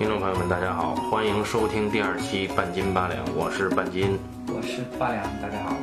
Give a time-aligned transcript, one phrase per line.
[0.00, 4.18] 听众朋友们，大家好，欢迎收听第二期半斤八两，我是半斤。
[4.46, 5.76] 我是八两，大家好。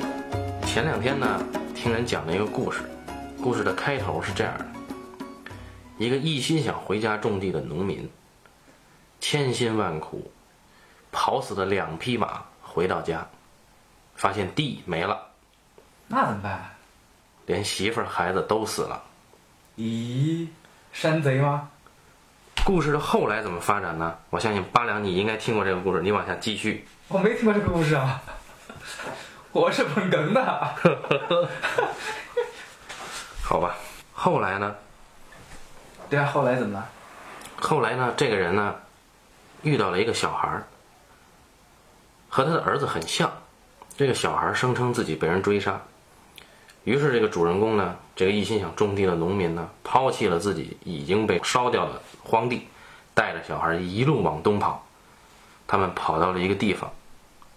[0.65, 1.40] 前两天呢，
[1.76, 2.81] 听人讲了一个故事，
[3.44, 4.65] 故事的开头是这样的：
[5.99, 8.10] 一个一心想回家种地的农民，
[9.19, 10.31] 千辛万苦
[11.12, 13.24] 跑死了两匹马回到家，
[14.15, 15.28] 发现地没了，
[16.08, 16.72] 那怎么办？
[17.45, 18.99] 连媳妇儿孩子都死了。
[19.77, 20.48] 咦，
[20.91, 21.70] 山贼吗？
[22.67, 24.13] 故事的后来怎么发展呢？
[24.30, 26.85] 我相信八两你应该听过这个故事，你往下继续。
[27.07, 28.21] 我没听过这个故事啊，
[29.53, 30.76] 我是捧哏的。
[33.41, 33.73] 好吧，
[34.12, 34.76] 后来呢？
[36.09, 36.90] 对啊，后来怎么了？
[37.55, 38.13] 后来呢？
[38.17, 38.76] 这个人呢，
[39.62, 40.68] 遇到了一个小孩儿，
[42.27, 43.31] 和他的儿子很像。
[43.95, 45.79] 这个小孩儿声称自己被人追杀，
[46.88, 52.66] 于是这个主人公呢，这个一心想种地的农民呢，抛弃了自己已经被烧掉的荒地，
[53.13, 54.88] 带着小孩儿一路往东跑。
[55.68, 56.90] 他们跑到了一个地方，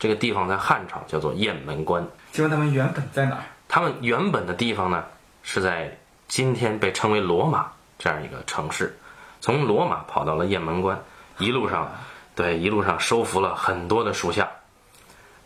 [0.01, 2.05] 这个地方在汉朝叫做雁门关。
[2.33, 3.43] 请问他们原本在哪儿？
[3.69, 5.05] 他们原本的地方呢，
[5.45, 7.71] 是在今天被称为罗马
[8.01, 8.99] 这样一个城市。
[9.41, 11.01] 从罗马跑到了雁门关，
[11.39, 11.89] 一路上，
[12.35, 14.51] 对，一路上收服了很多的属下。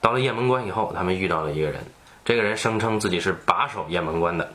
[0.00, 1.84] 到了雁门关以后，他们遇到了一个人，
[2.24, 4.50] 这个人声称自己是把守雁门关的，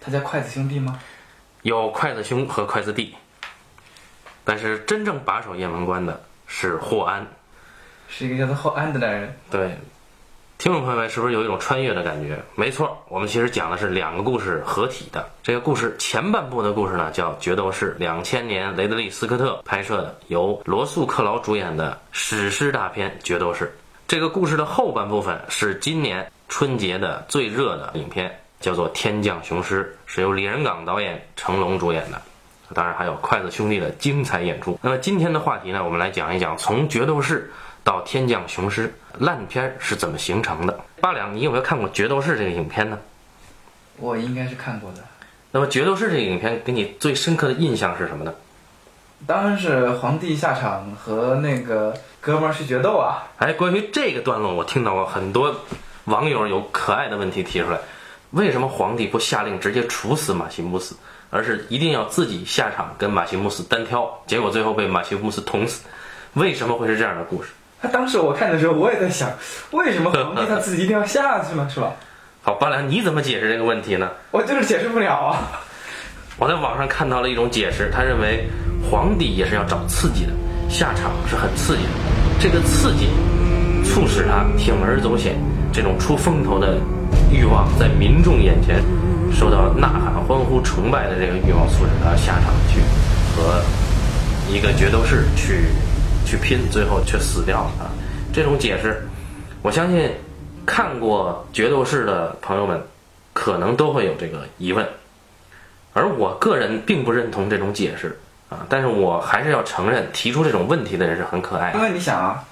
[0.00, 1.00] 他叫筷子兄弟吗？
[1.62, 3.14] 有筷子兄和筷子弟，
[4.44, 7.26] 但是真正把守雁门关的是霍安。
[8.08, 9.34] 是一个叫做霍安的男人。
[9.50, 9.78] 对，
[10.58, 12.38] 听众朋友们是不是有一种穿越的感觉？
[12.54, 15.28] 没错，我们其实讲的是两个故事合体的。
[15.42, 23.64] 这个故事前半部的故事呢，叫《决斗士》，两千年雷德利·斯科特拍摄的，由罗素·克劳主演的史诗大片《决斗士》。
[24.08, 32.22] 这个故事的后半部分是今年春节的最热的影片，叫做《天降雄狮》，是由李仁港导演、成龙主演的。
[32.72, 34.78] 当然还有筷子兄弟的精彩演出。
[34.80, 37.50] 那么今天的话题呢，我们来讲一讲从《决斗士》
[37.82, 38.86] 到《天降雄狮》
[39.18, 40.78] 烂片是怎么形成的。
[41.00, 42.96] 八两，你有没有看过《决斗士》这个影片呢？
[43.96, 44.98] 我应该是看过的。
[45.50, 48.32] 那么《决斗士》这个影片给你最深刻的印象是什么呢？
[49.26, 51.96] 当然是皇帝下场和那个
[52.26, 53.22] 哥们儿去决斗啊。
[53.36, 55.54] 哎，关于这个段落，我听到过很多
[56.06, 57.78] 网友有可爱的问题提出来：
[58.32, 60.96] 为什么皇帝不下令直接处死马西穆斯，
[61.30, 64.10] 而是一定要自己下场跟马西穆斯单挑？
[64.26, 65.84] 结果最后被马西穆斯捅死，
[66.32, 67.50] 为什么会是这样的故事？
[67.80, 69.30] 他当时我看的时候，我也在想，
[69.70, 71.68] 为什么皇帝他自己一定要下去呢？
[71.72, 71.92] 是吧？
[72.42, 74.10] 好，巴兰，你怎么解释这个问题呢？
[74.32, 75.62] 我就是解释不了啊。
[76.38, 78.48] 我在网上看到了一种解释，他认为
[78.90, 80.32] 皇帝也是要找刺激的，
[80.68, 81.88] 下场是很刺激的，
[82.40, 83.08] 这个刺激
[83.84, 85.36] 促使他铤而走险，
[85.72, 86.78] 这种出风头的
[87.30, 88.82] 欲望在民众眼前
[89.32, 92.80] 受到呐喊、欢呼、崇拜的这个欲望，促使他下场去
[93.34, 93.62] 和
[94.50, 95.66] 一个决斗士去
[96.24, 97.90] 去拼，最后却死掉了！
[98.32, 99.06] 这种解释，
[99.62, 100.10] 我相信
[100.66, 102.80] 看过决斗士的朋友们
[103.32, 104.86] 可能都会有这个疑问。
[105.94, 108.18] 而我个人并不认同这种解释
[108.48, 111.78] 啊，但是我还是要承认，提出这种问题的人是很可爱的。
[111.78, 112.44] 因为你想啊，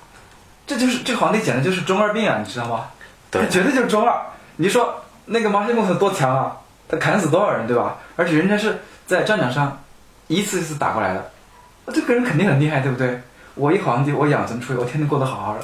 [0.67, 2.87] 这就是这皇帝简直就是中二病啊，你知道吗？
[3.31, 4.21] 对他绝对就是中二。
[4.57, 6.57] 你说那个马西穆斯多强啊，
[6.89, 7.97] 他砍死多少人，对吧？
[8.17, 9.81] 而且人家是在战场上
[10.29, 11.31] 一次一次打过来的，
[11.93, 13.21] 这个人肯定很厉害，对不对？
[13.55, 15.61] 我一皇帝，我养尊处优，我天天过得好好的，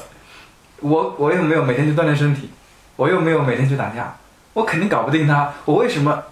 [0.79, 2.49] 我我又没有每天去锻炼身体，
[2.95, 4.15] 我又没有每天去打架，
[4.53, 5.51] 我肯定搞不定他。
[5.65, 6.23] 我为什么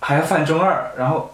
[0.00, 1.33] 还要犯中二，然后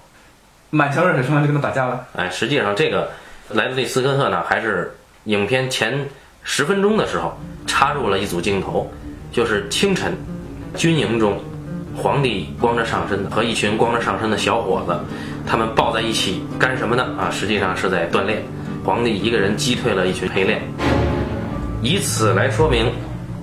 [0.70, 2.06] 满腔热血冲上去跟他打架了？
[2.16, 3.10] 哎，实际上这个
[3.50, 4.92] 莱德利·斯科特呢，还是
[5.24, 5.92] 影片前
[6.42, 7.36] 十分钟的时候
[7.66, 8.90] 插入了一组镜头，
[9.32, 10.16] 就是清晨
[10.76, 11.38] 军营中，
[11.96, 14.96] 皇帝光着上身和一群光着上身的小伙子，
[15.46, 17.02] 他们抱在一起干什么呢？
[17.18, 18.42] 啊，实际上是在锻炼。
[18.82, 20.62] 皇帝一个人击退了一群陪练，
[21.82, 22.90] 以此来说明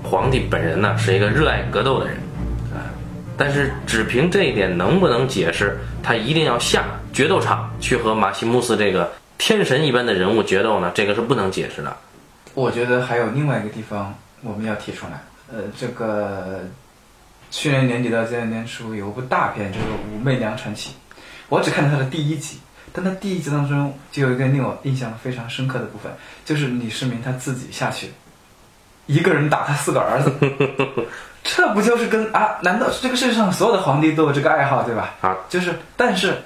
[0.01, 2.15] 皇帝本人呢是一个热爱格斗的人。
[2.73, 2.89] 啊，
[3.37, 6.85] 但是只凭这一点能不能解释他一定要下
[7.17, 10.91] 决斗场去和马西穆斯这个天神一般的人物决斗呢？
[10.93, 11.97] 这个是不能解释的。
[12.53, 15.19] 我觉得还有另外一个地方我们要提出来，
[15.51, 16.59] 呃，这个
[17.49, 20.91] 去年年底到今年年初有部大片，就是《武媚娘传奇》，
[21.49, 22.59] 我只看了它的第一集，
[22.93, 26.11] 但它第一集当中就有一个令我印象非常深刻的部分，
[26.45, 28.11] 就是李世民他自己下去，
[29.07, 30.31] 一个人打他四个儿子，
[31.43, 32.59] 这不就是跟啊？
[32.61, 35.15] 难道这个世界上所有的皇帝都有这个爱好，对吧？
[35.21, 36.37] 啊，就是，但是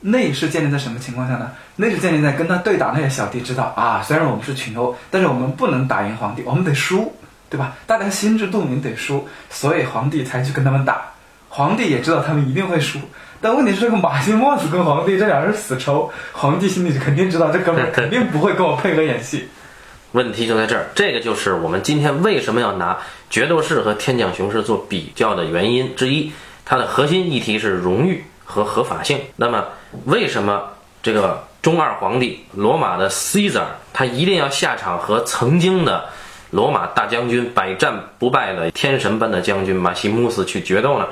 [0.00, 1.52] 那是建立在什么情况下呢？
[1.76, 7.14] 内是建立在跟他对打那些小弟知道啊，虽然我们是群殴，但是我们不能打赢皇帝，我们得输，
[7.48, 7.74] 对吧？
[7.86, 11.02] 大家心知肚明得输，所以皇帝才去跟他们打。
[11.48, 12.98] 皇帝也知道他们一定会输，
[13.40, 19.48] 但问题是这个马西莫斯跟皇帝这俩人死仇，皇帝心里肯定知道这哥们儿肯定不会跟我配合演戏。
[20.12, 22.94] 问题就在这儿，这个就是我们今天为什么要拿
[23.28, 26.32] 《决斗士》和《天降雄狮》做比较的原因之一。
[26.64, 29.20] 它的核心议题是荣誉和合法性。
[29.36, 29.64] 那么，
[30.04, 30.70] 为什么
[31.02, 36.10] 这个中二皇帝罗马的 Caesar 他一定要下场和曾经的
[36.50, 41.06] 罗马大将军百战不败的天神般的将军马西穆斯去决斗呢？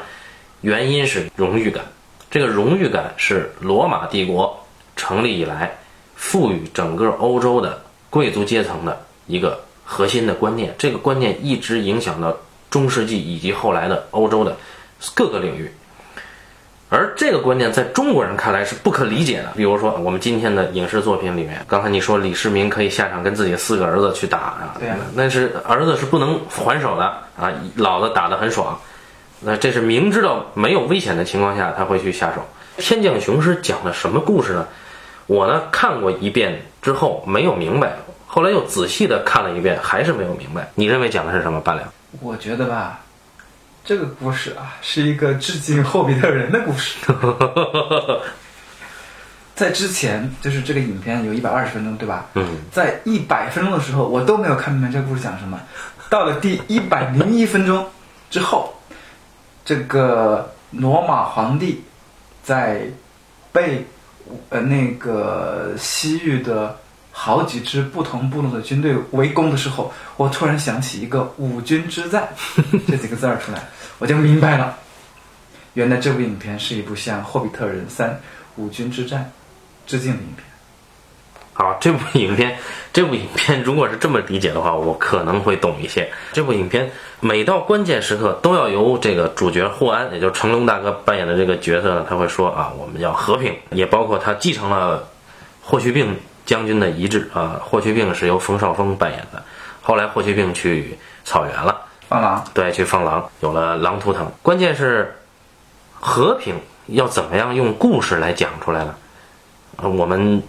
[0.61, 1.85] 原因是荣誉感。
[2.31, 5.79] 这个荣誉感是罗马帝国成立以来
[6.17, 7.81] 赋予整个欧洲的。
[8.11, 12.35] 贵族阶层的一个核心的观念，这个观念一直影响到
[12.71, 14.57] 中世纪以及后来的欧洲的
[15.13, 15.71] 各个领域，
[16.91, 19.53] 而这个观念在中国人看来是不可理解的。
[19.57, 27.05] 比如说，我们今天的影视作品里面，刚才你说李世民可以下场跟自己四个儿子去打啊，对呀，那是儿子是不能还手的
[27.39, 28.79] 啊，老子打得很爽，
[29.41, 32.43] 那这是明知道没有危险的情况下他会去下手。
[32.79, 34.67] 天降雄狮讲的什么故事呢？
[35.27, 37.93] 我呢看过一遍之后没有明白，
[38.27, 40.67] 后来又仔细的看了一遍，还是没有明白。
[40.75, 41.61] 你认为讲的是什么？
[41.61, 41.87] 半两？
[42.23, 43.01] 我觉得吧，
[43.89, 46.99] 这个故事啊是一个致敬霍比特人的故事。
[49.57, 52.27] 在之前，就是这个影片有一百二十分钟，对吧？
[52.35, 52.47] 嗯。
[52.71, 55.59] 在一百分钟的时候，我都没有看明白这个故事讲什么。
[56.11, 57.89] 到了第一百零一分钟
[58.31, 58.75] 之后，
[59.65, 61.83] 这个罗马皇帝
[62.43, 62.83] 在
[63.51, 63.87] 被。
[64.51, 66.77] 呃，那个西域的
[67.21, 72.29] 好几支不同部落的军队围攻的时候，我突然想起一个“五军之战”
[72.87, 73.61] 这几个字儿出来，
[73.99, 74.77] 我就明白了，
[75.75, 78.21] 原来这部影片是一部向《霍比特人三：
[78.55, 79.21] 五军之战》
[79.91, 80.45] 致敬的影片。
[81.53, 82.57] 好，这部影片，
[82.93, 86.09] 这部影片如果是这么理解的话，我可能会懂一些。
[86.33, 86.89] 这部影片
[87.19, 95.09] 每到关键时刻都要由这个主角霍安，也就是成龙大哥扮演的这个角色，他会说啊，我们要和平，也包括他继承了
[95.61, 96.17] 霍去病
[96.49, 97.61] 将军的遗志啊。
[97.63, 99.45] 霍去病是由冯绍峰扮演的，
[99.83, 104.33] 后来霍去病去草原了，放狼，对，去放狼，有了狼图腾。
[104.43, 105.17] 关键是
[105.93, 106.57] 和平
[106.87, 108.97] 要怎么样用故事来讲出来呢？
[109.77, 110.43] 我们。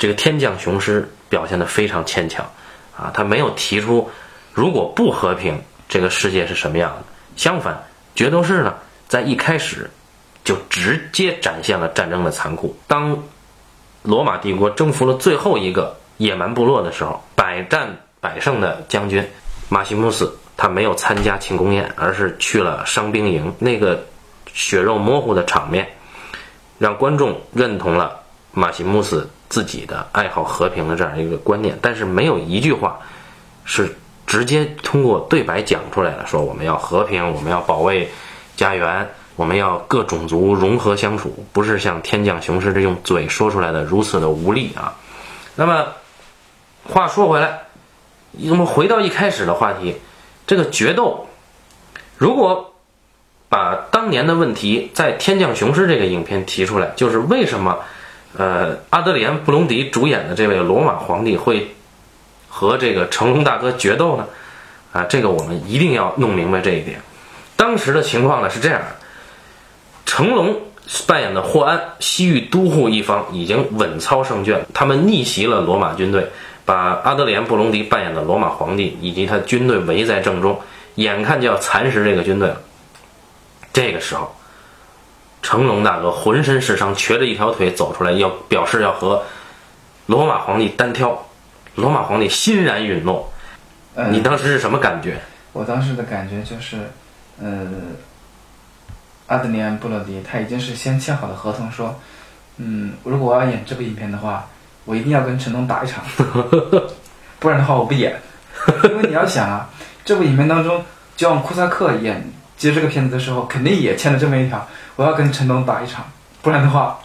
[0.00, 2.50] 这个天降雄狮表现的非常牵强，
[2.96, 4.10] 啊，他没有提出
[4.54, 7.02] 如果不和平，这个世界是什么样的。
[7.36, 7.84] 相反，
[8.14, 8.76] 决斗士呢，
[9.08, 9.90] 在一开始
[10.42, 12.74] 就直接展现了战争的残酷。
[12.86, 13.22] 当
[14.02, 19.28] 罗马帝国征服了最后一个野蛮部落的时候，百战百胜的将军
[19.68, 23.54] 马西穆斯，他没有参加庆功宴，而是去了伤兵营。
[23.58, 24.04] 那个
[24.52, 25.88] 血肉模糊的场面，
[26.78, 28.20] 让观众认同了
[28.52, 29.30] 马西穆斯。
[29.50, 33.00] 自己的爱好和平的这样一个观念，但是没有一句话
[33.64, 36.24] 是直接通过对白讲出来的。
[36.28, 38.12] 说我们要和平，我们要保卫
[38.56, 39.10] 家园，
[39.40, 44.92] 我们要各种族融合相处，不是像天降雄狮这用嘴说出来的如此的无力啊。
[45.54, 45.86] 那么
[46.84, 47.60] 话说回来，
[48.50, 49.96] 我们回到一开始的话题，
[50.46, 51.26] 这个决斗，
[52.18, 52.74] 如果
[53.48, 57.78] 把当年的问题在《天降雄狮》这个影片提出来，就是为什么？
[58.36, 61.74] 呃，阿德里安·布隆迪主演的这位罗马皇帝会
[62.50, 64.26] 和这个成龙大哥决斗呢？
[64.92, 67.00] 啊，这个我们一定要弄明白这一点。
[67.56, 68.99] 当时的情况呢是这样的：
[70.20, 70.54] 成龙
[71.06, 76.28] 扮演的霍安，西域都护一方已经稳操胜券，他们逆袭了罗马军队，
[76.66, 80.60] 把阿德里安·布隆迪扮演的罗马皇帝以及他军队围在正中，
[80.96, 82.60] 眼看就要蚕食这个军队了。
[83.72, 84.30] 这个时候。
[85.40, 89.22] 成龙大哥浑身是伤，瘸着一条腿走出来，要表示要和
[90.04, 91.18] 罗马皇帝单挑。
[91.76, 93.32] 罗马皇帝欣然允诺。
[94.10, 95.16] 你当时是什么感觉？
[95.54, 96.76] 我当时的感觉就是，
[97.42, 97.72] 呃，
[99.30, 101.96] 阿德里安·布洛迪他已经是先签好了合同，说，
[102.56, 104.44] 嗯，如果我要演这部影片的话，
[104.84, 106.02] 我一定要跟成龙打一场，
[107.38, 108.20] 不然的话我不演。
[108.82, 109.70] 因为你要想啊，
[110.04, 110.84] 这部影片当中，
[111.16, 114.66] 就像库萨克演接这个片子的时候，肯定也签了这么一条。
[114.96, 116.04] 我要跟成龙打一场，
[116.42, 116.98] 不然的话，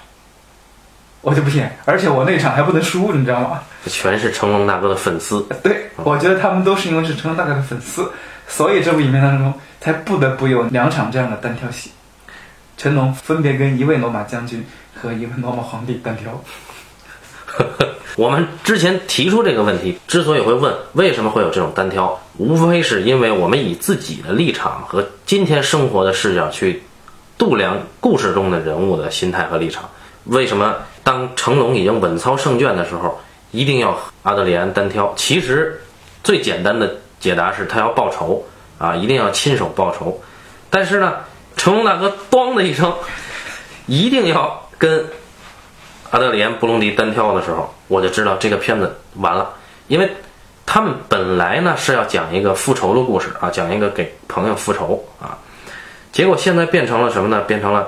[1.22, 1.77] 我就不演。
[1.86, 3.62] 而且我那场还不能输，你知道吗？
[3.86, 5.46] 全是成龙大哥的粉丝。
[5.62, 8.12] 对，我觉得他们都是因为是成龙大哥的粉丝，
[8.48, 11.91] 所以这部影片当中才不得不有两场这样的单挑戏。
[12.77, 16.44] 成龙分别跟一位罗马将军和一位罗马皇帝单挑。
[18.17, 26.84] 我们之前提出这个问题，之所以会问为什么会有这种单挑，无非是因为我们以自己的立场和今天生活的视角去。
[27.38, 29.89] 度量故事中的人物的心态和立场，
[30.24, 33.20] 为什么当成龙已经稳操胜券的时候，
[33.51, 35.13] 一定要阿德里安单挑？
[35.17, 35.82] 其实
[36.24, 38.41] 最简单的解答是他要报仇
[38.77, 40.17] 啊，一定要亲手报仇。
[40.70, 41.15] 但是呢，
[41.65, 42.93] 成龙大哥咣的一声，
[43.88, 45.03] 一定要跟
[46.12, 49.51] 阿德里安·布隆迪单挑的时候，我就知道这个片子完了，
[49.88, 50.07] 因为
[50.63, 55.36] 他们本来呢是要讲一个复仇的故事啊，讲一个给朋友复仇啊，
[56.12, 57.41] 结果现在变成了什么呢？
[57.48, 57.88] 变成了，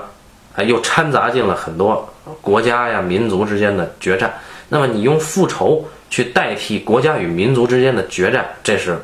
[0.56, 4.34] 哎，又掺杂进了很多国家呀、民族之间的决战。
[4.68, 9.00] 那么你用复仇去代替国家与民族之间的决战，这是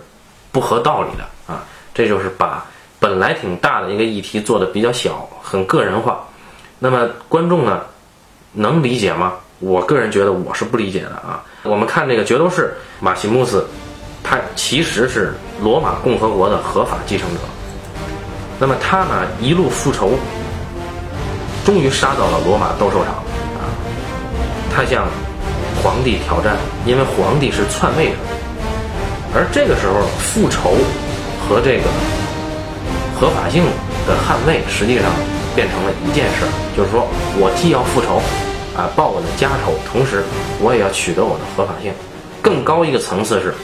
[0.51, 1.63] 不合道理的啊！
[1.95, 2.67] 这就是把
[3.05, 6.25] 本来挺大的一个议题做的比较小，很个人化。
[6.79, 7.83] 那么观众呢，
[8.55, 9.35] 能理解吗？
[9.59, 11.45] 我个人觉得我是不理解的啊。
[11.65, 13.63] 我们看这个角斗士马西穆斯，
[14.23, 17.41] 他其实是罗马共和国的合法继承者。
[18.59, 20.13] 那么他呢，一路复仇，
[21.63, 23.69] 终于杀到了罗马斗兽场啊！
[24.75, 25.05] 他向
[25.83, 26.57] 皇帝挑战，
[26.87, 28.17] 因为皇帝是篡位者，
[29.35, 30.71] 而这个时候复仇
[31.47, 31.85] 和这个
[33.19, 33.65] 合法性
[34.07, 35.11] 的捍卫，实际上
[35.55, 37.07] 变成了一件事儿，就是说
[37.39, 38.21] 我既要复仇，
[38.77, 40.23] 啊报我的家仇，同时
[40.61, 41.93] 我也要取得我的合法性。
[42.43, 43.55] 更高一个层次是，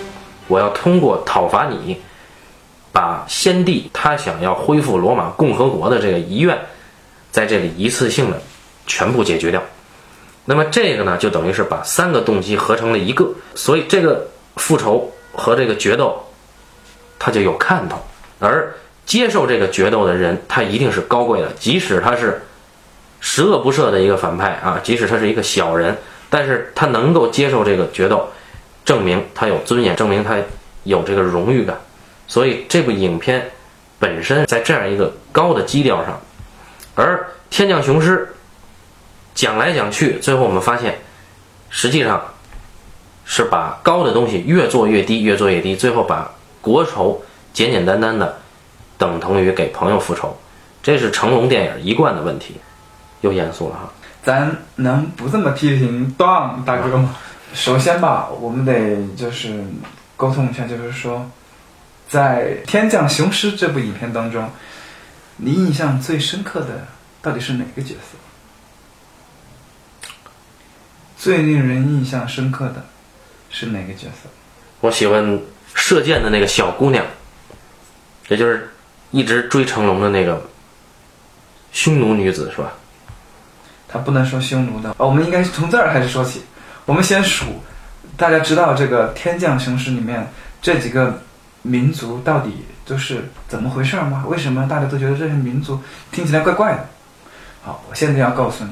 [0.49, 2.01] 我要通过讨伐你，
[2.93, 6.59] 把先帝他想要恢复罗马共和国的这个遗愿，
[7.31, 8.41] 在这里一次性的
[8.87, 9.63] 全部解决掉。
[10.47, 14.27] 那么这个呢，就等于是把三个动机合成了一个，所以这个
[14.57, 16.17] 复仇和这个决斗，
[17.19, 17.99] 它就有看头。
[18.39, 18.73] 而
[19.11, 22.41] 接受这个决斗的人，他一定是高贵的，即使他是
[23.19, 25.99] 十恶不赦的一个反派啊，即使他是一个小人，
[26.29, 28.29] 但是他能够接受这个决斗，
[28.85, 30.37] 证明他有尊严，证明他
[30.85, 31.77] 有这个荣誉感。
[32.29, 33.51] 所以这部影片
[33.99, 36.21] 本身在这样一个高的基调上，
[36.95, 37.17] 而
[37.51, 38.19] 《天降雄狮》。
[39.35, 40.99] 讲来讲去，最后我们发现，
[41.69, 42.23] 实际上
[43.25, 47.21] 是把高的东西越做越低，越做越低，最后把国仇
[47.53, 48.40] 简简单单的
[49.01, 50.39] 等同于给朋友复仇，
[50.83, 52.61] 这是成龙电影一贯的问题。
[53.23, 53.93] 又严肃了哈，
[54.23, 57.17] 咱能不这么批评段大哥吗？
[57.53, 59.63] 首先吧，我们得就是
[60.17, 61.29] 沟通一下，就是说，
[62.09, 64.49] 在《天降雄狮》这部影片当中，
[65.37, 66.87] 你印象最深刻的
[67.21, 68.17] 到底是哪个角色？
[71.19, 72.87] 最令人印象深刻的
[73.51, 74.31] 是哪个角色？
[74.81, 75.39] 我喜欢
[75.75, 77.05] 射箭的那个小姑娘，
[78.29, 78.70] 也就是
[79.11, 80.43] 一直追成龙的那个
[81.73, 82.73] 匈奴女子，是吧？
[83.89, 86.43] 她不能说匈奴的，哦，我们应该从这儿开始说起。
[86.87, 87.47] 我们先数，
[88.17, 90.27] 大家知道这个《天降雄狮》里面
[90.63, 91.23] 这几个
[91.63, 94.25] 民族到底都是怎么回事吗？
[94.29, 95.81] 为什么大家都觉得这些民族
[96.13, 96.89] 听起来怪怪的？
[97.63, 98.71] 好，我现在要告诉你，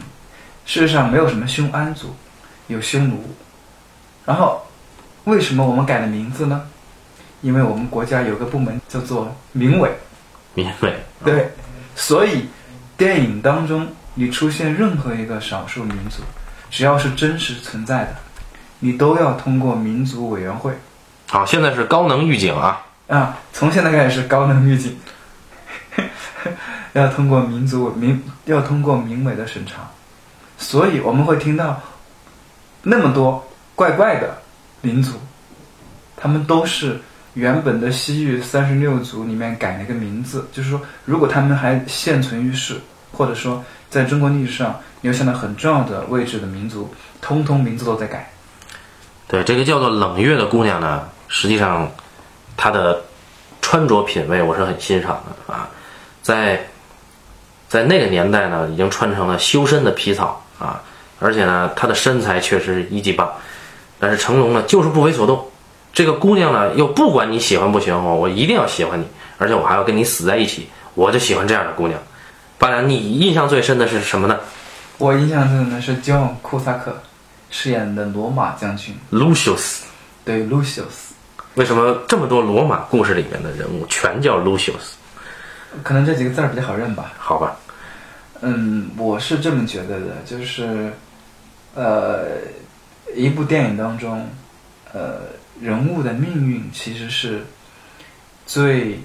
[0.64, 2.14] 事实上没有什么匈安族。
[2.68, 3.35] 有匈奴，
[4.26, 4.61] 然后
[5.25, 6.66] 为什么我们改了名字呢？
[7.40, 9.90] 因为我们国家有个部门叫做民委，
[10.55, 11.50] 民委对，
[11.95, 12.49] 所以
[12.97, 16.23] 电影当中你出现任何一个少数民族，
[16.71, 18.17] 只要是真实存在的，
[18.81, 20.73] 你都要通过民族委员会。
[21.28, 22.87] 好，现在是高能预警啊！
[23.07, 24.99] 啊，从现在开始是高能预警，
[26.95, 29.90] 要通过民族民要通过民委的审查，
[30.57, 31.81] 所以我们会听到。
[32.81, 34.40] 那么多怪怪的
[34.81, 35.21] 民族，
[36.17, 37.02] 他们都是
[37.38, 40.45] 原本的西域三十六族里面改了个名字。
[40.52, 42.75] 就是说，如果他们还现存于世，
[43.12, 48.28] 或者说在中国历史上留下了很重要的位置的民族，通通名字都在改。
[49.28, 51.88] 对，这个叫做冷月的姑娘呢，实际上
[52.57, 53.00] 她的
[53.62, 55.68] 穿着品味我是很欣赏的啊，
[56.21, 56.61] 在
[57.68, 60.83] 在那个年代呢，已经穿成了修身的皮草啊。
[61.21, 63.30] 而且呢，她的身材确实一级棒，
[63.99, 65.48] 但是成龙呢就是不为所动。
[65.92, 69.04] 这个姑娘呢又不管你喜欢不喜欢我，我一定要喜欢你，
[69.38, 70.68] 而且我还要跟你死在一起。
[70.95, 72.00] 我就喜欢这样的姑娘。
[72.59, 74.38] 巴然，你印象最深的是什么呢？
[74.99, 77.00] 我印象最深的是焦·库萨克
[77.50, 79.80] 饰演的罗马将军 Lucius。
[80.25, 81.12] 对，Lucius。
[81.54, 84.95] 为什么这么多罗马故事里面的人物全叫 Lucius？
[85.83, 87.12] 可能这几个字儿比较好认吧。
[87.18, 87.57] 好吧。
[88.40, 90.92] 嗯，我是这么觉得的，就是。
[91.75, 92.25] 呃，
[93.14, 94.26] 一部电影当中，
[94.92, 95.21] 呃，
[95.61, 97.45] 人物的命运其实是
[98.47, 99.00] 最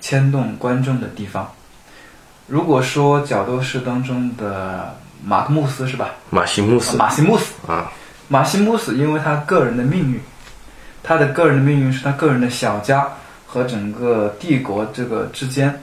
[0.00, 1.50] 牵动观众的地方。
[2.46, 6.10] 如果说角斗士当中的马克穆斯是吧？
[6.30, 7.92] 马西穆斯，马西穆斯啊，
[8.28, 10.20] 马西穆斯，因为他个人的命运，
[11.02, 13.08] 他的个人的命运是他个人的小家
[13.46, 15.82] 和整个帝国这个之间，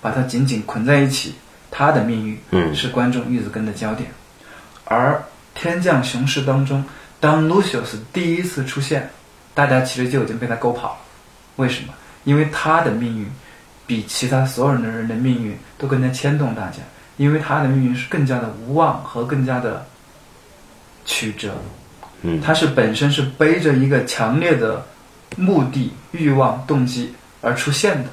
[0.00, 1.34] 把他紧紧捆在一起，
[1.70, 4.10] 他的命运嗯是观众一直跟的焦点，
[4.84, 5.22] 而。
[5.52, 6.82] 天降雄狮当中，
[7.18, 9.10] 当 Lucius 第一次出现，
[9.66, 10.98] 大家其实就已经被他勾跑了。
[11.56, 11.92] 为什么？
[12.24, 13.26] 因为他的命运
[13.86, 16.78] 比其他所有人的人的命运都更加牵动大家，
[17.16, 19.84] 因为他的命运是更加的无望和更加的
[21.04, 21.54] 曲折。
[22.22, 24.84] 嗯他是本身是背着一个强烈的
[25.36, 28.10] 目的、欲望、动机而出现的，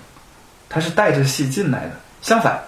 [0.70, 1.92] 他是带着戏进来的。
[2.22, 2.60] 相反，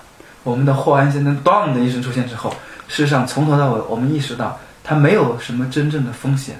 [0.44, 2.52] 我们的霍安先生 “dong” 的一声出现之后，
[2.90, 6.56] 事实上从头到尾，我们意识到他没有什么真正的风险。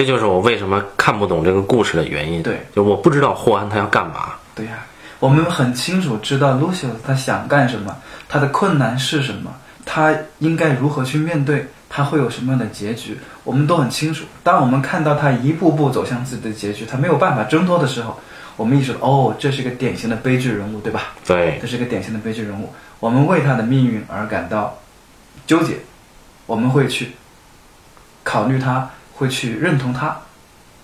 [0.00, 2.42] 这就是我为什么看不懂这个故事的原因。
[2.42, 4.32] 对，就我不知道霍安他要干嘛。
[4.54, 4.78] 对呀、
[5.18, 7.94] 我们很清楚知道 Lucius 他想干什么，
[8.26, 9.54] 他的困难是什么，
[9.84, 14.24] 他应该如何去面对，他会有什么样的结局，我们都很清楚。
[14.42, 18.18] 当我们看到他一步步走向自己的结局，他没有办法挣脱的时候，
[18.56, 21.12] 我们意识到，哦，这是一个典型的悲剧人物，对吧？
[21.26, 24.78] 对，这是一个典型的悲剧人物，我们为他的命运而感到
[25.46, 25.74] 纠结，
[26.46, 27.12] 我们会去
[28.24, 28.88] 考虑他，
[29.20, 30.16] 会去认同他，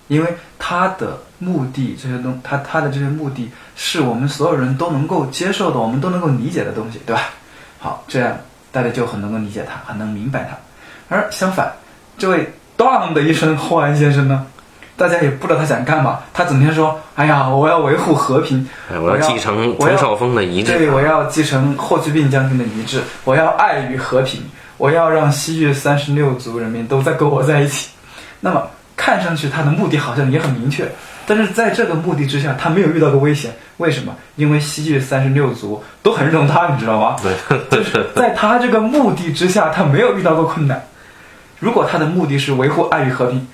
[0.07, 7.23] 因为他的目的这些东，他他的这些目的是我们所有人都能够接受的，我们都能够理解的东西，对吧？
[7.79, 8.37] 好，这样
[8.71, 10.55] 大家就很能够理解他，很能明白他。
[11.09, 11.71] 而相反，
[12.15, 14.45] 这位 “dong” 的一声霍安先生呢，
[14.95, 20.77] 大家也不知道他想干嘛，他整天说：“哎呀，我要维护和平，哎我要继承我要冯绍峰的遗志。
[20.77, 24.43] 对，我要继承霍去病将军的遗志，我要爱与和平，
[24.77, 27.89] 我要让西域三十六族人民都在跟我在一起。
[28.39, 30.87] 那么看上去他的目的好像也很明确，
[31.25, 33.51] 但是在这个目的之下，他没有遇到过危险。
[33.77, 34.15] 为什么？
[34.35, 37.15] 因为西域三十六族都很认同他，你知道吗？
[37.69, 37.83] 对，
[38.15, 40.83] 在他这个目的之下，他没有遇到过困难。
[41.59, 43.47] 如果他的目的是维护爱与和平，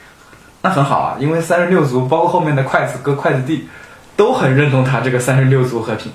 [0.62, 3.68] 那很好啊，因为三十六族包括后面的筷子哥、筷子弟，
[4.16, 6.12] 都很认同他这个三十六族和平，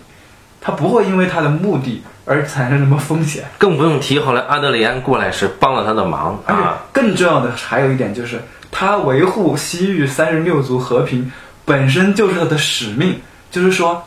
[0.61, 3.45] 他不会因为他的目的而产生什么风险。
[3.59, 6.79] 更不用提后来阿德里安过来是帮了他的忙啊。
[6.93, 11.31] 更重要的还有一点就是，他维护西域三十六族和平
[11.65, 13.15] 本身就是他的使命。
[13.51, 14.07] 就是说，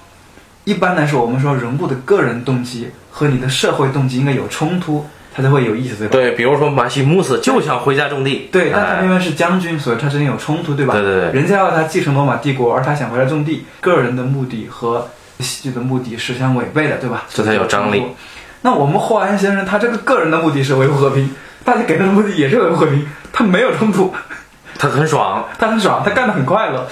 [0.66, 5.04] 一般来说，我们说人物的个人动机和你的社会动机应该有冲突，
[5.34, 6.12] 他才会有意思，对吧？
[6.12, 10.94] 对，比如说马西姆斯就想回家种地，对，但他哎因为是将军，所以他之间有冲突，对吧？
[10.94, 15.10] 对对对人家要他继承罗马帝国，而他想回来种地，个人的目的和
[15.40, 17.24] 戏剧的目的是相违背的，对吧？
[17.34, 18.04] 这才有张力。
[18.62, 21.28] 那我们霍安先生，他这个个人的目的是维护和平，
[21.66, 24.14] 大家给他的目的也是维护和平，他没有冲突，
[24.78, 25.44] 他很爽。
[25.58, 26.86] 他很爽，他干得很快乐，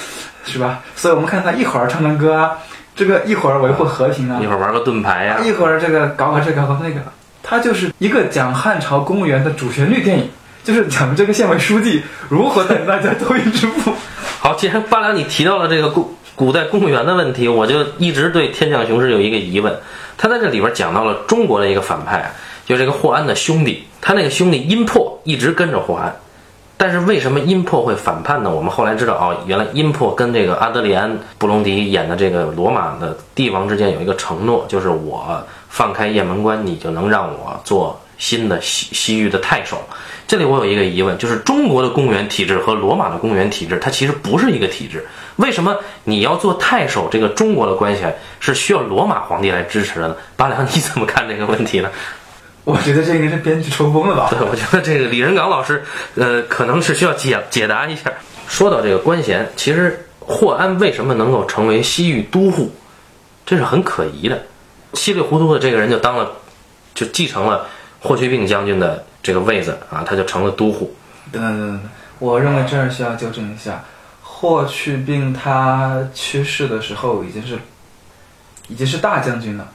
[0.45, 0.79] 是吧？
[0.95, 2.51] 所以我们看他一会儿唱唱歌啊，
[2.95, 7.01] 这个一会儿维护和平啊一，会儿玩个盾牌呀、一会儿这个搞搞这个搞搞那个，
[7.41, 10.29] 他就是一个讲汉朝公务员的主旋律电影，
[10.63, 13.67] 就是讲这个县委书记如何带大家脱颖而出。
[14.39, 19.77] 好，既然八两你提到了这个古古代公务员的问题，我就一直对天降雄狮有一个疑问。
[20.17, 22.31] 他在这里边讲到了中国的一个反派啊，
[22.65, 26.13] 就是这个霍安的兄弟，他那个兄弟殷破一直跟着霍安，
[26.81, 28.49] 但是为什么阴破会反叛呢？
[28.49, 39.77] 我们后来知道哦，原来阴破跟这个阿德里安·布隆迪演的这个罗马的帝王之间有一个承诺，就是我放开雁门关，你就能让我做新的西西域的太守。
[40.25, 45.05] 这里我有一个疑问，就是中国的公务员体制和罗马的公务员体制，它其实不是一个体制。
[45.35, 47.09] 为什么你要做太守？
[47.11, 48.03] 这个中国的关系
[48.39, 50.15] 是需要罗马皇帝来支持的呢？
[50.37, 51.89] 八两，你怎么看这个问题呢？
[52.69, 54.27] 我觉得这应该是编剧抽风了吧？
[54.29, 55.83] 对，我觉得这个李仁港老师，
[56.15, 58.11] 呃，可能是需要解解答一下。
[58.47, 62.71] 说到这个官衔，其实霍安为什么能够成为西域都护，
[63.43, 64.39] 这是很可疑的。
[64.93, 66.31] 稀里糊涂的这个人就当了，
[66.93, 67.67] 就继承了
[67.99, 70.93] 霍去病将军的这个位子啊，他就成了都护。
[71.31, 73.83] 等等等等，我认为这儿需要纠正一下，
[74.21, 77.57] 霍去病他去世的时候已经是
[78.67, 79.67] 已经是大将军了。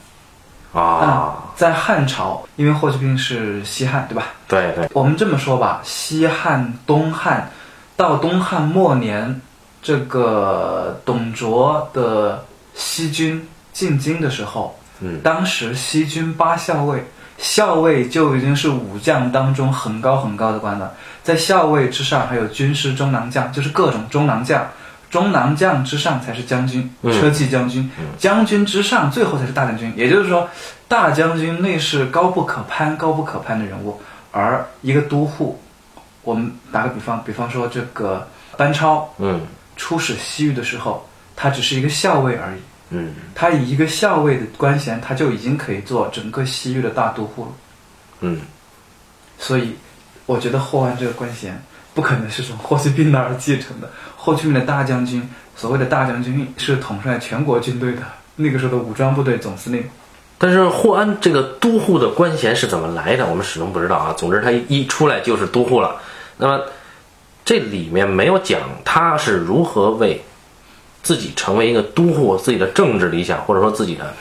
[0.75, 4.25] 啊，在汉朝，因为霍去病是西汉，对吧？
[4.45, 7.49] 对对，我们这么说吧，西汉、东汉，
[7.95, 9.39] 到东汉末年，
[9.81, 17.01] 这个董卓的西军进京的时候，嗯，当时西军八校尉，
[17.37, 24.67] 校尉就已经是武将当中很高很高的官了，在校尉之上还有军师中郎将，就是各种中郎将。
[25.15, 29.93] 中郎将之上才是将军，嗯车骑将军，将军之上最后才是大将军。
[29.95, 30.49] 也就是说，
[30.89, 34.01] 大将军那是高不可攀、高不可攀的人物，
[34.31, 35.57] 而一个都护，
[36.21, 39.39] 我们打个比方，比方说这个班超嗯
[39.77, 42.59] 出使西域的时候，他只是一个校尉而已。
[42.89, 47.51] 嗯，他以一个校尉的官衔，他就已经可以做整个西域的大都护了。
[48.19, 48.41] 嗯，
[49.39, 49.75] 所以，
[50.25, 51.59] 我觉得霍安这个官衔
[51.95, 53.89] 不可能是从霍去病那儿继承的。
[54.15, 58.01] 霍去病的大将军，所谓的大将军是统帅全国军队的，
[58.35, 59.83] 那个时候的武装部队总司令。
[60.37, 64.13] 但是霍安这个都护的官衔是怎么来的，我们始终不知道啊。
[64.17, 65.95] 总之，他一出来就是都护了。
[66.37, 66.61] 那么
[67.45, 70.21] 这里面没有讲他是如何为
[71.01, 74.13] 自己成为一个都护，自己的政治理想，或者说自己的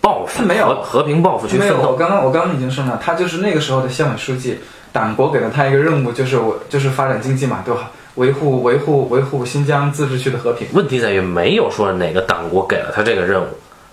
[0.00, 1.94] 抱负，没有和和平抱负去没有，我。
[1.94, 4.58] 刚刚我刚刚已经说了，他就是那个时候的县委书记，
[4.92, 7.90] 党国给了他一个任务，就是我就是发展经济嘛，对吧？
[8.16, 10.66] 维护维护维护新疆自治区的和平。
[10.72, 13.46] 问题在于没有说哪个党国给了他这个任务，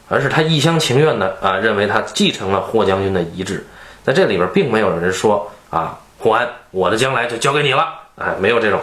[0.09, 3.65] 而是他一厢情愿的啊，认为他继承了霍将军的遗志。
[4.03, 8.79] 在这里边，并没有人说啊，霍安，我的将来就交给你了，哎，没有这种，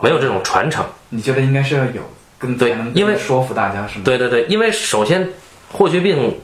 [0.00, 0.84] 没有这种传承。
[1.08, 2.02] 你觉得应该是要有，
[2.38, 4.02] 更对因为说服大家是吗？
[4.04, 5.28] 对对对，因为首先
[5.72, 6.36] 霍去病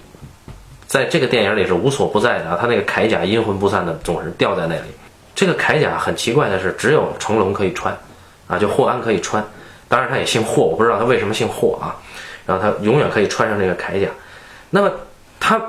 [0.86, 4.82] 在这个电影里是无所不在的啊，他那个铠甲阴魂不散的总是吊在那里。
[5.34, 7.96] 这个铠甲很奇怪的是，只有成龙可以穿，
[8.46, 9.44] 啊，就霍安可以穿。
[9.88, 11.94] 当然他也姓霍，我不知道他为什么姓霍啊。
[12.46, 14.08] 然后他永远可以穿上这个铠甲。
[14.70, 14.90] 那么
[15.40, 15.60] 他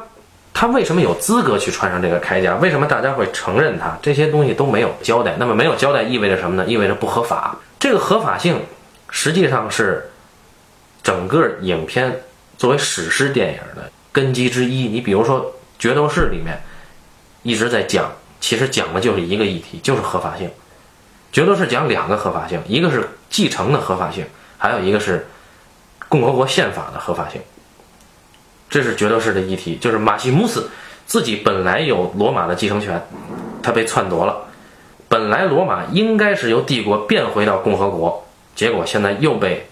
[0.53, 2.55] 他为什么有资格去穿上这个铠甲？
[2.57, 3.97] 为什么大家会承认他？
[4.01, 5.35] 这些东西都没有交代。
[5.37, 6.69] 那么没有交代意味着什么呢？
[6.69, 7.57] 意味着不合法。
[7.79, 8.61] 这个合法性
[9.09, 10.07] 实际上是
[11.03, 12.15] 整个影片
[12.57, 14.87] 作为史诗电影的根基之一。
[14.87, 15.45] 你比如说
[15.77, 16.59] 《决斗士》里面
[17.43, 20.47] 一直在讲，其实讲的就是一个议题，就是合法性。
[21.31, 24.25] 《决斗士》讲两个合法性，一个是继承的合法性，
[24.57, 25.27] 还有一个是
[26.09, 27.39] 共和国宪法的合法性。
[28.71, 30.67] 这是决斗士的议题，就是马西姆斯
[31.05, 32.99] 自己本来有罗马的继承权，
[33.61, 34.47] 他被篡夺了。
[35.07, 38.25] 本来罗马应该是由帝国变回到共和国，
[38.55, 39.69] 结果现在又被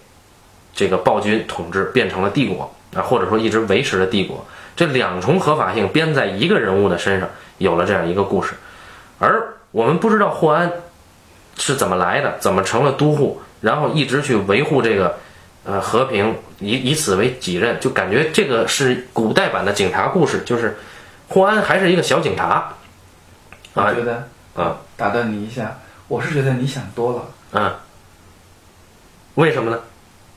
[0.72, 4.44] 这个暴君统治，变成了帝国啊，或者说一直维持着帝国。
[4.74, 7.28] 这两重合法性编在一个人物的身上，
[7.58, 8.54] 有了这样一个故事。
[9.18, 10.70] 而我们不知道霍安
[11.56, 15.18] 是怎么来的，怎么成了都护，然后一直去维护这个
[15.64, 20.76] 呃和平，以以此为己任，就感觉这个是古代版的警察故事，就是
[21.28, 22.76] 霍安还是一个小警察啊
[23.74, 25.78] 我觉得啊打断你一下，
[26.08, 27.14] 我是觉得你想多
[27.52, 27.80] 了，啊，
[29.36, 29.80] 为什么呢？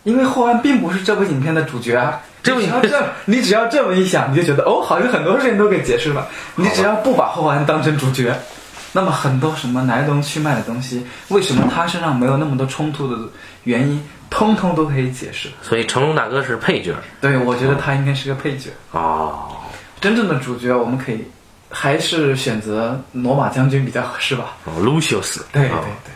[0.09, 2.19] 因为霍安并不是这部影片的主角啊。
[2.41, 6.27] 这部影你只要这，你只要这么一想，你就觉得哦，好像很多事情都给解释了。
[6.55, 8.33] 你只要不把霍安当成主角，
[8.93, 13.17] 那么很多什么来龙去脉的东西，为什么他身上没有那么多冲突的
[13.65, 15.49] 原因，通通都可以解释。
[15.61, 18.69] 所以成龙大哥是配角对，我觉得他应该是个配角。
[18.91, 19.51] 哦。
[19.99, 21.21] 真正的主角，我们可以
[21.69, 24.55] 还是选择罗马将军比较合适吧？
[24.63, 26.13] 哦，Lucius，对对哦对，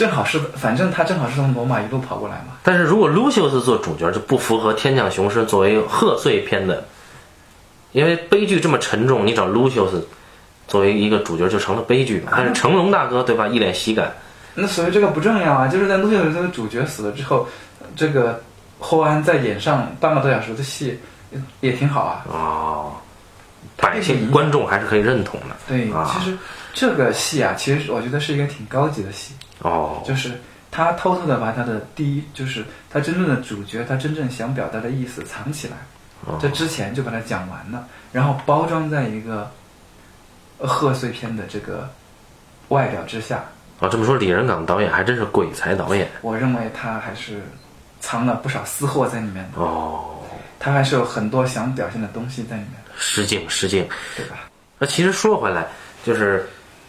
[0.00, 2.56] 正好是，反正他正好是从罗马一路跑过来嘛。
[2.62, 6.82] 但是如果 Lucius 做主角，就不符合《天降雄狮》作为贺岁片的，
[7.92, 10.02] 因为悲剧这么沉重，你找 Lucius
[10.66, 12.32] 作为一个主角就成了悲剧嘛。
[12.34, 14.10] 但是成龙大哥对吧，一脸喜感，
[14.54, 17.46] 那所以这个不重要啊，就是在路线的这个主角死了之后，
[17.94, 18.42] 这个
[18.78, 20.98] 霍安再演上半个多小时的戏，
[21.30, 22.24] 也也挺好啊。
[22.26, 22.92] 哦，
[23.76, 25.54] 百姓观众还是可以认同的。
[25.68, 26.38] 对，啊其实
[26.72, 35.74] 这个戏啊，其实我觉得是一个挺高级的戏，哦，就是他偷偷的把他的第一，就是他真正的主角，他真正想表达的意思藏起来，
[36.26, 36.38] 哦。
[36.40, 39.50] 这之前就把它讲完了，然后包装在一个
[40.58, 41.88] 呃贺岁片的这个
[42.68, 43.44] 外表之下。
[43.80, 46.08] 哦，这么说，李仁港导演还真是鬼才导演。
[46.20, 47.42] 我认为他还是
[47.98, 50.20] 藏了不少私货在里面的，哦，
[50.58, 53.88] 他还是有很多想表现的东西在里面的，失敬失敬。
[54.16, 54.36] 对吧？
[54.78, 55.66] 那其实说回来，
[56.04, 56.38] 就是《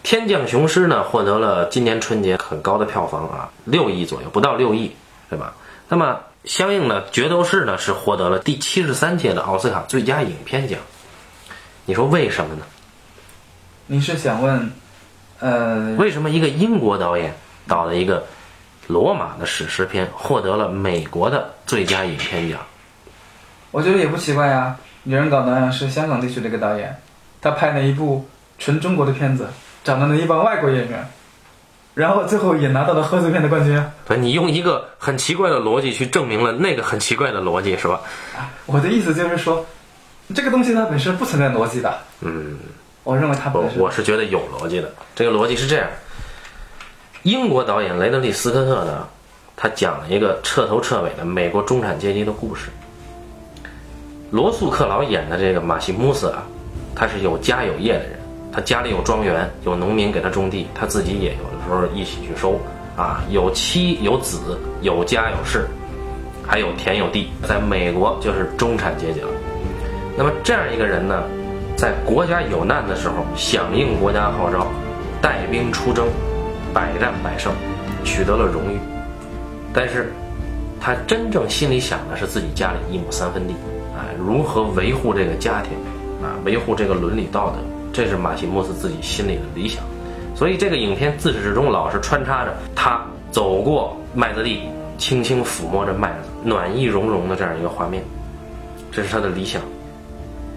[0.03, 4.95] 天降雄狮》呢，获得了今年春节很高的票房啊，六亿左右，不到六亿，
[5.29, 5.53] 对吧？
[5.87, 10.79] 那么相应的，《决斗士》呢是获得了第七十三届的奥斯卡最佳影片奖。
[11.85, 12.63] 你说为什么呢？
[13.87, 14.71] 你是想问，
[15.39, 17.35] 呃，为什么一个英国导演
[17.67, 18.25] 导的一个
[18.87, 22.59] 罗马的史诗片，获得了美国的最佳影片奖？
[23.71, 24.75] 我觉得也不奇怪呀。
[25.03, 26.95] 李仁港导演是香港地区的一个导演，
[27.41, 28.27] 他拍了一部
[28.59, 29.47] 纯中国的片子，
[29.83, 31.07] 找了一帮外国演员，
[31.93, 33.91] 然后最后也拿到了贺岁片的冠军啊。
[34.07, 38.01] 对，你用一个很奇怪的逻辑去证明了那个很奇怪的逻辑，是吧？
[38.65, 39.65] 我的意思就是说，
[40.35, 41.97] 这个东西它本身不存在逻辑的。
[42.21, 42.57] 嗯。
[43.03, 44.87] 我认为它我本身我是觉得有逻辑的。
[45.15, 45.87] 这个逻辑是这样：
[47.23, 49.07] 英国导演雷德利·斯科特呢，
[49.57, 52.69] 他讲了一个彻头彻尾的美国中产阶级的故事。
[54.29, 56.43] 罗素·克劳演的这个马西姆斯啊，
[56.95, 58.19] 他是有家有业的人，
[58.51, 62.59] 他家里有庄园，有农民给他种地，他自己也有的时候一起去收
[62.97, 65.65] 啊，有妻有子，有家有室，
[66.45, 69.29] 还有田有地，在美国就是中产阶级了。
[70.17, 71.23] 那么这样一个人呢，
[71.77, 74.67] 在国家有难的时候，响应国家号召，
[75.21, 76.05] 带兵出征，
[76.73, 77.53] 百战百胜，
[78.03, 78.77] 取得了荣誉。
[79.73, 80.11] 但是，
[80.81, 83.55] 他真正心里想的是自己家里一亩三分地，
[83.95, 85.71] 哎，如何维护这个家庭，
[86.21, 87.57] 啊，维护这个伦理道德，
[87.93, 89.83] 这是马西莫斯自己心里的理想。
[90.35, 93.01] 所以，这个影片自始至终老是穿插着他
[93.31, 94.61] 走过麦子地，
[94.97, 98.03] 轻轻抚摸着麦子，暖意融融的这样一个画面，
[98.91, 99.61] 这是他的理想。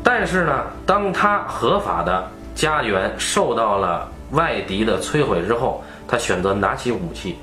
[0.03, 7.37] 但是呢，当他合法的家园受到了外敌的摧毁之后，他选择拿起武器，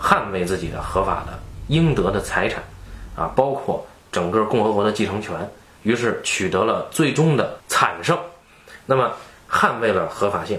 [0.00, 2.62] 捍卫自己的合法的应得的财产，
[3.16, 5.34] 啊，包括整个共和国的继承权。
[5.82, 8.16] 于是取得了最终的惨胜。
[8.86, 9.10] 那么，
[9.50, 10.58] 捍卫了合法性，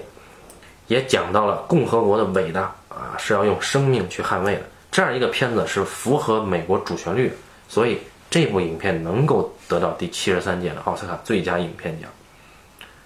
[0.87, 4.61] 也讲到了共和国的伟大啊，是要用生命去捍卫的。
[4.91, 7.35] 这样一个片子是符合美国主旋律的，
[7.69, 12.09] 所以这部影片能够得到第七十三届的奥斯卡最佳影片奖。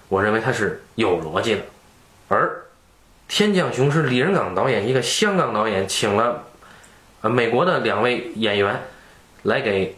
[0.08, 1.60] 我认为它是有逻辑的。
[2.28, 2.46] 而
[3.28, 6.44] 《天降雄狮》李仁港导演一个香港导演请了
[7.20, 8.80] 呃美国的两位演员
[9.42, 9.94] 来给。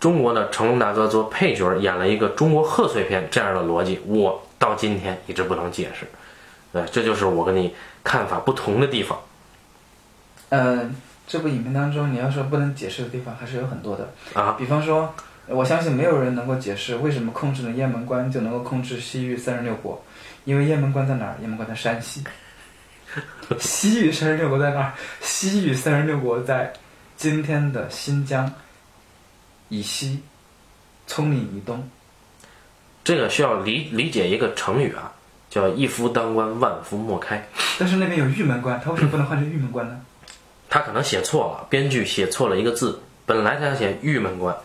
[0.00, 6.06] 中国的成龙大哥做配角演了一个中国贺岁片，这样的逻辑我到今天一直不能解释，
[6.72, 9.20] 呃，这就是我跟你看法不同的地方。
[10.48, 10.96] 嗯，
[11.26, 14.56] 这部影片当中，你要说不能解释的地方还是有很多的啊。
[14.58, 15.14] 比方说，
[15.48, 20.02] 我相信没有人能够解释为什么控制了雁门关就能够控制西域三十六国，
[20.44, 21.36] 因为雁门关在哪儿？
[21.40, 22.24] 雁门关在山西。
[23.60, 24.94] 西域三十六国在哪儿？
[25.20, 26.72] 西域三十六国在
[27.18, 28.50] 今天的新疆。
[29.68, 30.22] 以西，
[31.06, 31.86] 葱岭以东，
[33.04, 35.12] 这个需要理理解一个成语啊，
[35.50, 37.46] 叫一夫当关，万夫莫开。
[37.78, 40.00] 但是那边有玉门关，他为什么不能换成玉门关呢？
[40.70, 44.56] 他可能写错了，编剧写错了一个字，本来他要写玉门关，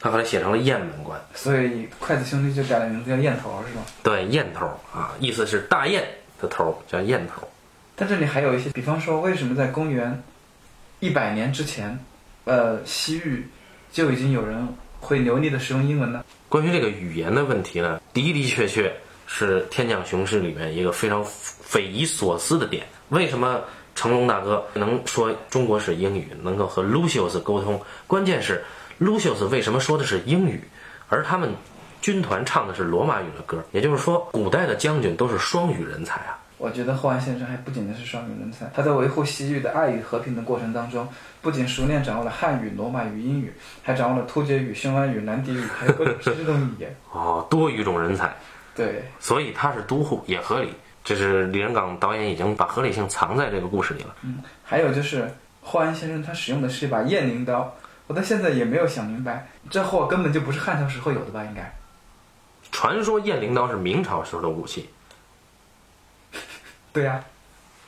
[0.00, 1.18] 他后来写成了雁门关。
[1.34, 3.82] 所以筷子兄弟就改了名字叫雁头，是吗？
[4.02, 6.04] 对，雁头啊，意思是大雁
[6.42, 7.48] 的头，叫雁头。
[7.94, 10.22] 但这里还有一些，比方说，为什么在公元
[10.98, 11.98] 一百年之前，
[12.44, 13.48] 呃，西域？
[13.92, 14.68] 就已经有人
[15.00, 16.24] 会流利的使用英文呢。
[16.50, 18.92] 关于这个语言的问题呢，的的确确
[19.24, 22.84] 是《天降雄狮》里面一个非常匪夷所思的点。
[23.10, 23.60] 为什么
[23.94, 27.80] 成龙大哥能说中国式英语，能够和 Lucius 沟通？
[28.08, 28.64] 关键是
[29.00, 30.60] Lucius 为什么说的是英语，
[31.08, 31.50] 而他们
[32.02, 33.64] 军团唱的是罗马语的歌？
[33.70, 36.36] 也就是说，古代的将军都是双语人才啊。
[36.58, 41.08] 我觉得后安先生还不仅仅是双语人才，他在维护西域的爱与和平的过程当中，
[41.42, 46.94] 不仅熟练掌握了汉语、罗马语、英语，还掌握了突厥语、匈牙语、南迪语，还有各种这种语言。
[47.12, 48.34] 哦，多语种人才。
[48.74, 50.72] 对，所以他是都护也合理。
[51.02, 54.14] 这是李仁港导演已经把合理性藏在这个故事里了。
[54.22, 57.74] 嗯，还有就是霍安先生他使用的是一把雁翎刀，
[58.06, 61.42] 我到现在也没有想明白，这货根本就不是汉朝时候有的吧？
[61.44, 61.74] 应该。
[62.70, 64.88] 传说雁翎刀是明朝时候的武器。
[66.92, 67.24] 对呀，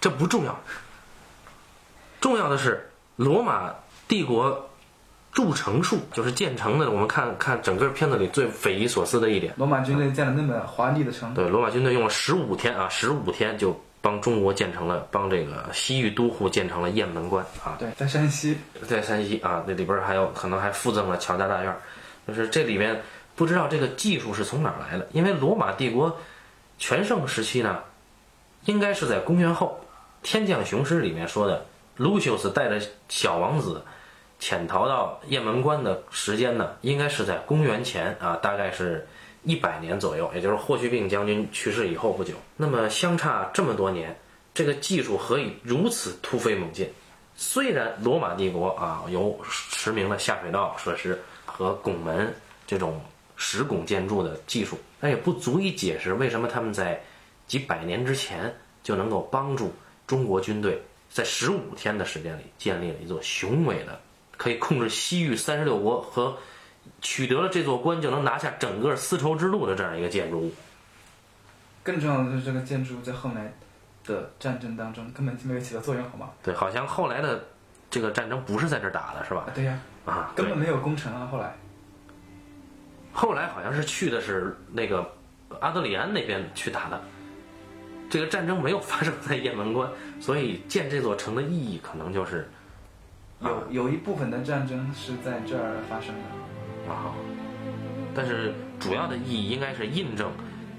[0.01, 0.59] 这不重要。
[2.21, 2.91] 重要的是
[3.23, 3.73] 罗马
[4.09, 4.69] 帝国
[5.33, 6.91] 筑城术，就是建成的。
[6.91, 11.33] 我们看看整个片子里最匪夷所思的一点：罗马军队建了那么华丽的城。
[11.33, 17.77] 对，罗马军队用了十五天啊，十五天就帮中国建成了，帮这个西域都护建成了雁门关啊。
[17.79, 21.75] 对，在山西，在山西啊，那里边还有可能还附赠了乔家大院。
[22.27, 23.01] 就是这里面
[23.37, 26.19] 不知道这个技术是从哪儿来的，因为罗马帝国
[26.79, 27.79] 全盛时期呢。
[28.67, 29.81] 应该是在公元后，
[30.25, 33.83] 《天降雄狮》里面说的，卢修斯带着小王子
[34.39, 39.07] 潜逃到雁门关的时间呢，应该是在公元前啊，大概是
[39.45, 42.35] 一百年左右，也就是霍去病将军去世以后不久。
[42.57, 44.17] 那么相差这么多年，
[44.53, 46.89] 这个技术何以如此突飞猛进？
[47.35, 52.35] 虽然罗马帝国啊有驰名的下水道设施和拱门
[52.67, 53.01] 这种
[53.37, 57.01] 石拱建筑的技术，但也不足以解释为什么他们在。
[57.49, 59.71] 几百年之前就能够帮助
[60.07, 60.81] 中国军队
[61.13, 64.01] 在十五天的时间里建立了一座雄伟的、
[64.39, 66.35] 可以控制西域三十六国和
[67.03, 70.53] 取得了这座关就能拿下整个丝绸之路的这样一个建筑物。
[71.83, 73.53] 更重要的是，这个建筑在后来
[74.05, 76.31] 的战争当中根本就没有起到作用，好吗？
[76.43, 77.45] 对，好像后来的
[77.91, 79.47] 这个战争不是在这儿打的，是吧？
[79.55, 81.29] 对呀，啊，根本没有攻城啊。
[81.31, 81.55] 后来，
[83.13, 85.07] 后来好像是去的是那个
[85.61, 86.99] 阿德里安那边去打的。
[88.09, 89.91] 这个战争没有发生在雁门关，
[90.23, 92.49] 所以建这座城的意义可能就是
[93.41, 97.11] 有有一部分的战争是在这儿发生的啊，
[98.15, 100.31] 但是主要的意义应该是印证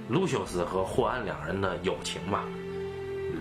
[0.07, 2.45] 卢修斯和霍安两人的友情吧。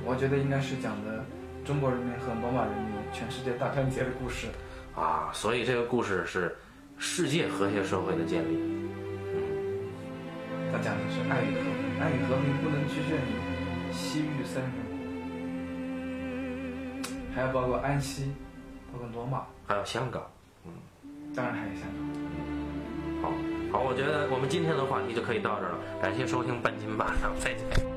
[0.04, 1.24] 我觉得应该是讲的
[1.64, 4.48] 中国人民和罗马人民全世界大团结的故事
[4.96, 6.52] 啊，所以这个故事是
[6.98, 8.56] 世界和谐社会的建立。
[8.58, 9.38] 嗯，
[10.72, 13.38] 他讲的是爱与和平，爱与和平不能局限于。
[13.92, 14.72] 西域三人，
[17.34, 18.30] 还有包括安溪，
[18.92, 20.22] 包括罗马，还有香港，
[20.66, 20.72] 嗯，
[21.34, 23.22] 当然还有香港。
[23.22, 25.78] 好，好，我觉得我们今天的话题就可以到这儿了。
[26.00, 27.91] 感谢收听半斤八两再见。